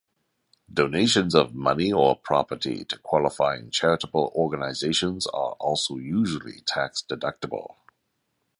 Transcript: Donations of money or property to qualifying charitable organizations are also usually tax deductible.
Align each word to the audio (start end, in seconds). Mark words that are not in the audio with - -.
Donations 0.73 1.35
of 1.35 1.53
money 1.53 1.91
or 1.93 2.15
property 2.15 2.83
to 2.85 2.97
qualifying 2.97 3.69
charitable 3.69 4.31
organizations 4.33 5.27
are 5.27 5.51
also 5.59 5.97
usually 5.97 6.61
tax 6.61 7.03
deductible. 7.07 7.75